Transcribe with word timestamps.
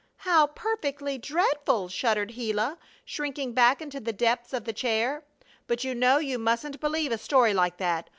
"How 0.25 0.47
perfectly 0.47 1.19
dreadful!" 1.19 1.87
shuddered 1.87 2.33
Gila, 2.33 2.79
shrinking 3.05 3.53
back 3.53 3.83
into 3.83 3.99
the 3.99 4.11
depths 4.11 4.51
of 4.51 4.63
the 4.63 4.73
chair. 4.73 5.23
"But 5.67 5.83
you 5.83 5.93
know 5.93 6.17
you 6.17 6.39
mustn't 6.39 6.79
believe 6.81 7.11
a 7.11 7.19
story 7.19 7.53
like 7.53 7.77
that! 7.77 8.09